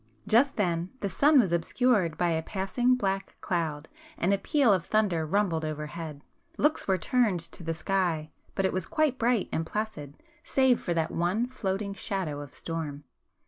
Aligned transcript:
Just 0.25 0.55
then, 0.55 0.89
the 0.97 1.11
sun 1.11 1.39
was 1.39 1.51
obscured 1.53 2.17
by 2.17 2.29
a 2.29 2.41
passing 2.41 2.95
black 2.95 3.35
cloud, 3.39 3.87
and 4.17 4.33
a 4.33 4.39
peal 4.39 4.73
of 4.73 4.83
thunder 4.83 5.27
rumbled 5.27 5.63
over 5.63 5.85
head. 5.85 6.23
Looks 6.57 6.87
were 6.87 6.97
turned 6.97 7.39
to 7.41 7.63
the 7.63 7.75
sky, 7.75 8.31
but 8.55 8.65
it 8.65 8.73
was 8.73 8.87
quite 8.87 9.19
bright 9.19 9.47
and 9.51 9.63
placid 9.63 10.17
save 10.43 10.81
for 10.81 10.95
that 10.95 11.11
one 11.11 11.45
floating 11.49 11.93
shadow 11.93 12.41
of 12.41 12.51
storm. 12.55 13.03